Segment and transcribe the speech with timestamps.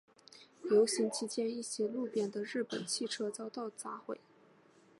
[0.71, 4.19] 游行期间一些路边的日本汽车遭到砸毁。